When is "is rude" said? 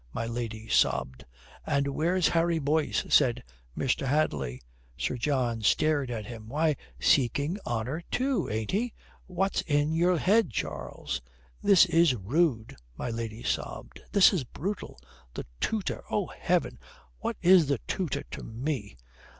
11.85-12.75